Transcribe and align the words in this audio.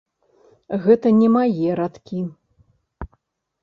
Гэта 0.85 1.07
не 1.19 1.29
мае 1.37 1.69
радкі. 1.83 2.19